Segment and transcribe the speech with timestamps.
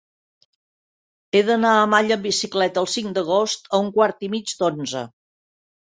[1.35, 5.05] He d'anar a Malla amb bicicleta el cinc d'agost a un quart i mig d'onze.